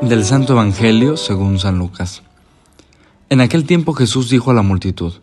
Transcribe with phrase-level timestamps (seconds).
[0.00, 2.22] Del Santo Evangelio según San Lucas.
[3.30, 5.14] En aquel tiempo Jesús dijo a la multitud,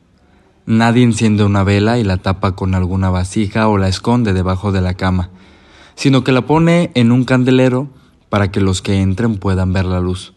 [0.65, 4.81] Nadie enciende una vela y la tapa con alguna vasija o la esconde debajo de
[4.81, 5.29] la cama,
[5.95, 7.87] sino que la pone en un candelero
[8.27, 10.33] para que los que entren puedan ver la luz.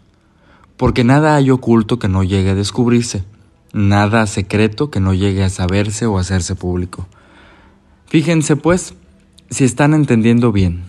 [0.76, 3.24] Porque nada hay oculto que no llegue a descubrirse,
[3.72, 7.08] nada secreto que no llegue a saberse o hacerse público.
[8.12, 8.92] Fíjense pues
[9.48, 10.82] si están entendiendo bien,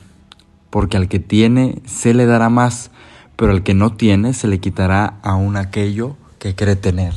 [0.70, 2.92] porque al que tiene se le dará más,
[3.38, 7.14] pero al que no tiene se le quitará aún aquello que cree tener.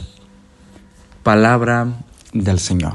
[1.25, 1.89] Palabra
[2.33, 2.93] del Señor.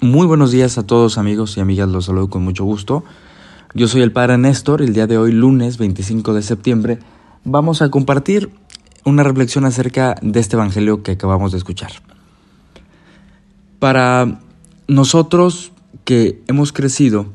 [0.00, 3.04] Muy buenos días a todos amigos y amigas, los saludo con mucho gusto.
[3.72, 6.98] Yo soy el Padre Néstor y el día de hoy, lunes 25 de septiembre,
[7.44, 8.50] vamos a compartir
[9.04, 11.92] una reflexión acerca de este Evangelio que acabamos de escuchar.
[13.78, 14.40] Para
[14.88, 15.72] nosotros
[16.04, 17.26] que hemos crecido,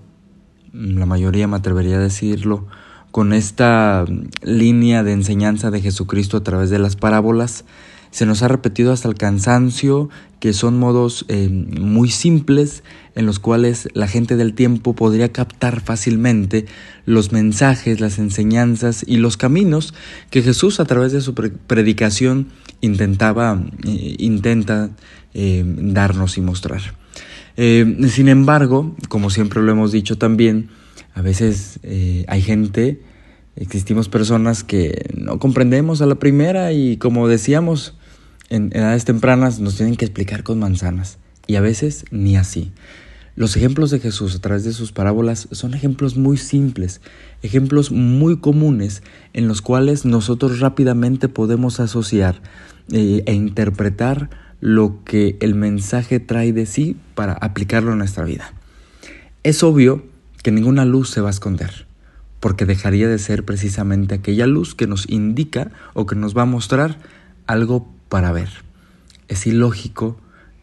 [0.74, 2.66] la mayoría me atrevería a decirlo,
[3.12, 4.06] con esta
[4.42, 7.64] línea de enseñanza de Jesucristo a través de las parábolas.
[8.10, 10.10] Se nos ha repetido hasta el cansancio
[10.40, 15.82] que son modos eh, muy simples en los cuales la gente del tiempo podría captar
[15.82, 16.66] fácilmente
[17.06, 19.94] los mensajes, las enseñanzas y los caminos
[20.32, 22.48] que Jesús a través de su predicación
[22.82, 24.90] intentaba, eh, intenta
[25.36, 27.03] eh, darnos y mostrar.
[27.56, 30.70] Sin embargo, como siempre lo hemos dicho también,
[31.14, 33.02] a veces eh, hay gente,
[33.56, 37.96] existimos personas que no comprendemos a la primera y como decíamos,
[38.50, 42.72] en edades tempranas nos tienen que explicar con manzanas y a veces ni así.
[43.36, 47.02] Los ejemplos de Jesús a través de sus parábolas son ejemplos muy simples,
[47.42, 49.02] ejemplos muy comunes
[49.34, 52.42] en los cuales nosotros rápidamente podemos asociar
[52.92, 54.30] eh, e interpretar
[54.64, 58.54] lo que el mensaje trae de sí para aplicarlo en nuestra vida.
[59.44, 60.06] Es obvio
[60.42, 61.86] que ninguna luz se va a esconder,
[62.40, 66.46] porque dejaría de ser precisamente aquella luz que nos indica o que nos va a
[66.46, 66.98] mostrar
[67.46, 68.48] algo para ver.
[69.28, 70.18] Es ilógico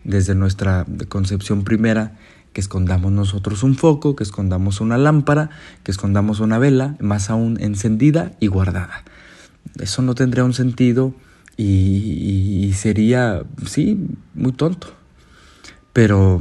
[0.05, 2.17] desde nuestra concepción primera
[2.55, 5.51] que escondamos nosotros un foco, que escondamos una lámpara,
[5.85, 9.05] que escondamos una vela, más aún encendida y guardada.
[9.79, 11.13] Eso no tendría un sentido
[11.63, 13.99] y, sería, sí,
[14.35, 14.95] muy tonto.
[15.93, 16.41] Pero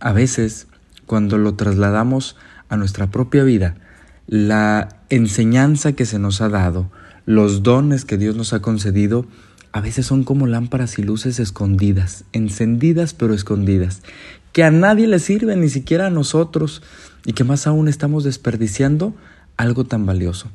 [0.00, 0.66] a veces,
[1.06, 2.36] cuando lo trasladamos
[2.68, 3.76] a nuestra propia vida
[4.26, 6.90] la enseñanza que se nos ha dado,
[7.24, 9.26] los dones que Dios nos ha concedido,
[9.72, 14.02] a veces son como lámparas y luces escondidas, encendidas pero escondidas,
[14.52, 16.82] que a nadie le sirven, ni siquiera a nosotros,
[17.24, 19.14] y que más aún estamos desperdiciando
[19.56, 20.50] algo tan valioso.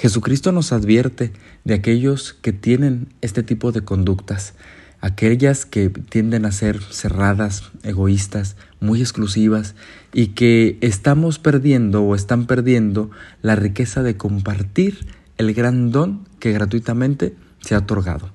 [0.00, 1.30] Jesucristo nos advierte
[1.64, 4.54] de aquellos que tienen este tipo de conductas,
[5.02, 9.74] aquellas que tienden a ser cerradas, egoístas, muy exclusivas
[10.14, 13.10] y que estamos perdiendo o están perdiendo
[13.42, 15.06] la riqueza de compartir
[15.36, 18.30] el gran don que gratuitamente se ha otorgado.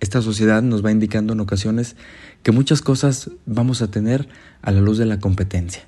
[0.00, 1.94] Esta sociedad nos va indicando en ocasiones
[2.42, 4.28] que muchas cosas vamos a tener
[4.60, 5.84] a la luz de la competencia.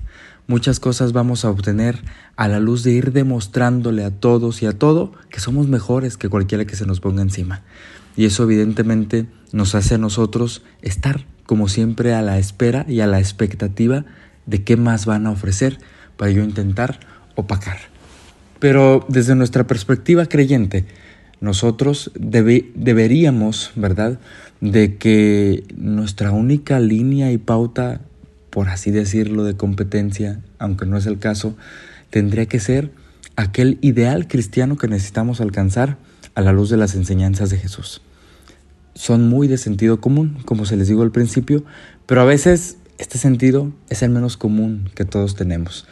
[0.47, 1.99] Muchas cosas vamos a obtener
[2.37, 6.29] a la luz de ir demostrándole a todos y a todo que somos mejores que
[6.29, 7.63] cualquiera que se nos ponga encima.
[8.15, 13.07] Y eso evidentemente nos hace a nosotros estar, como siempre, a la espera y a
[13.07, 14.05] la expectativa
[14.45, 15.79] de qué más van a ofrecer
[16.15, 17.01] para yo intentar
[17.35, 17.77] opacar.
[18.59, 20.85] Pero desde nuestra perspectiva creyente,
[21.41, 24.19] nosotros deberíamos, ¿verdad?,
[24.61, 28.01] de que nuestra única línea y pauta,
[28.57, 31.55] por así decirlo, de competencia, aunque no es el caso,
[32.09, 32.89] tendría que ser
[33.35, 35.99] aquel ideal cristiano que necesitamos alcanzar
[36.33, 38.01] a la luz de las enseñanzas de Jesús
[38.97, 41.63] son muy de sentido común, como se les digo al principio,
[42.07, 45.85] pero a veces este sentido es el menos común que todos tenemos.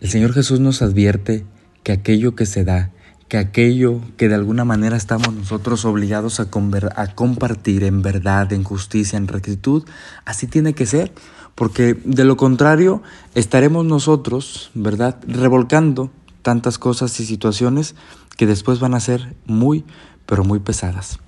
[0.00, 1.44] El Señor Jesús nos advierte
[1.84, 2.90] que aquello que se da,
[3.28, 6.48] que aquello que de alguna manera estamos nosotros obligados a,
[6.96, 9.84] a compartir en verdad, en justicia, en rectitud,
[10.24, 11.12] así tiene que ser,
[11.54, 13.02] porque de lo contrario
[13.34, 16.10] estaremos nosotros, ¿verdad?, revolcando
[16.42, 17.94] tantas cosas y situaciones
[18.36, 19.84] que después van a ser muy,
[20.26, 21.18] pero muy pesadas.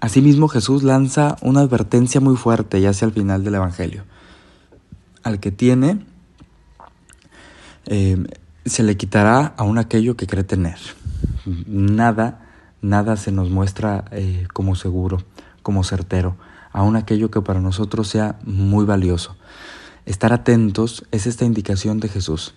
[0.00, 4.04] Asimismo Jesús lanza una advertencia muy fuerte ya hacia el final del Evangelio.
[5.24, 6.06] Al que tiene,
[7.86, 8.24] eh,
[8.64, 10.78] se le quitará aún aquello que cree tener.
[11.66, 12.46] Nada,
[12.80, 15.18] nada se nos muestra eh, como seguro,
[15.62, 16.36] como certero,
[16.78, 19.36] aún aquello que para nosotros sea muy valioso.
[20.06, 22.54] Estar atentos es esta indicación de Jesús.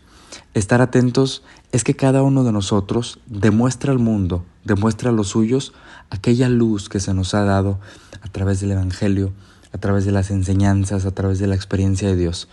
[0.53, 1.41] Estar atentos
[1.71, 5.73] es que cada uno de nosotros demuestra al mundo, demuestra a los suyos
[6.11, 7.79] aquella luz que se nos ha dado
[8.21, 9.33] a través del Evangelio,
[9.73, 12.47] a través de las enseñanzas, a través de la experiencia de Dios.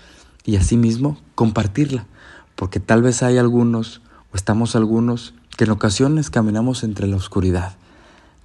[0.47, 2.07] Y asimismo, compartirla,
[2.57, 4.01] porque tal vez hay algunos,
[4.33, 7.77] o estamos algunos, que en ocasiones caminamos entre la oscuridad.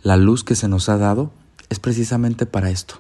[0.02, 1.31] La luz que se nos ha dado
[1.70, 2.96] es precisamente para esto,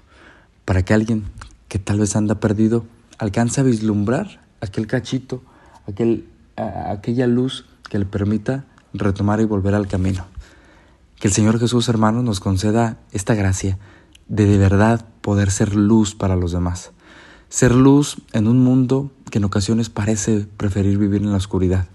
[0.65, 1.23] para que alguien
[1.67, 2.85] que tal vez anda perdido
[3.17, 5.43] alcance a vislumbrar aquel cachito,
[5.87, 10.25] aquel, aquella luz que le permita retomar y volver al camino.
[11.19, 13.77] Que el Señor Jesús, hermanos, nos conceda esta gracia
[14.27, 16.91] de de verdad poder ser luz para los demás.
[17.49, 21.87] Ser luz en un mundo que en ocasiones parece preferir vivir en la oscuridad.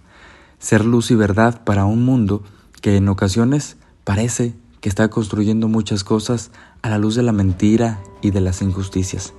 [0.59, 2.43] Ser luz y verdad para un mundo
[2.81, 6.51] que en ocasiones parece que está construyendo muchas cosas
[6.83, 9.33] a la luz de la mentira y de las injusticias.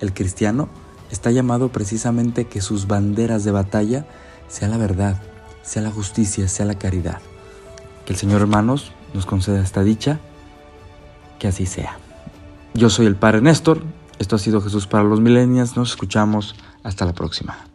[0.00, 0.68] El cristiano
[1.10, 4.06] está llamado precisamente que sus banderas de batalla
[4.48, 5.20] sea la verdad,
[5.62, 7.20] sea la justicia, sea la caridad.
[8.06, 10.20] Que el Señor hermanos nos conceda esta dicha,
[11.38, 11.98] que así sea.
[12.74, 13.82] Yo soy el Padre Néstor,
[14.18, 17.71] esto ha sido Jesús para los Milenias, nos escuchamos, hasta la próxima.